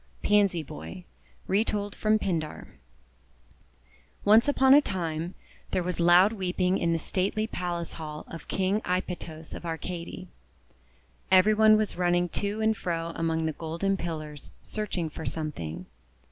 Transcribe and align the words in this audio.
PANSY 0.23 0.63
BOY 0.63 1.05
Retold 1.45 1.93
from 1.93 2.17
Pindar 2.17 2.69
ONCE 4.25 4.47
upon 4.47 4.73
a 4.73 4.81
time, 4.81 5.35
there 5.69 5.83
was 5.83 5.99
loud 5.99 6.33
weeping 6.33 6.79
in 6.79 6.91
the 6.91 6.97
stately 6.97 7.45
palace 7.45 7.93
hall 7.93 8.23
of 8.27 8.47
King 8.47 8.81
Aipytos 8.81 9.53
of 9.53 9.63
Ar 9.63 9.77
cady. 9.77 10.27
Every 11.31 11.53
one 11.53 11.77
was 11.77 11.97
running 11.97 12.29
to 12.29 12.61
and 12.61 12.75
fro 12.75 13.11
among 13.13 13.45
the 13.45 13.51
golden 13.53 13.95
pillars, 13.95 14.49
searching 14.63 15.07
for 15.07 15.23
something. 15.23 15.85